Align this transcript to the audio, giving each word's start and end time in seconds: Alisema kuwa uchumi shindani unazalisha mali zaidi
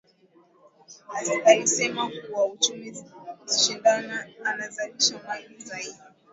Alisema 1.45 2.11
kuwa 2.27 2.45
uchumi 2.45 3.03
shindani 3.57 4.33
unazalisha 4.45 5.19
mali 5.27 5.55
zaidi 5.57 5.99